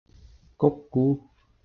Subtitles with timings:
[0.57, 1.21] 唂咕